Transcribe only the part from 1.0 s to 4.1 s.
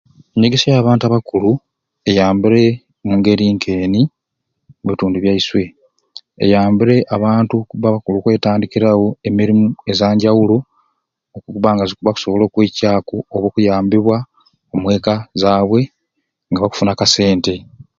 abakulu eyambire omungeri nkeni